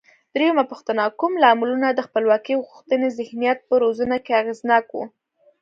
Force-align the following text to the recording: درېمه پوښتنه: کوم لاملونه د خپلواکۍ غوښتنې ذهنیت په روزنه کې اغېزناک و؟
درېمه 0.35 0.63
پوښتنه: 0.71 1.03
کوم 1.19 1.33
لاملونه 1.43 1.87
د 1.93 1.99
خپلواکۍ 2.07 2.55
غوښتنې 2.67 3.07
ذهنیت 3.17 3.59
په 3.67 3.73
روزنه 3.83 4.17
کې 4.25 4.31
اغېزناک 4.41 4.85
و؟ 4.93 4.97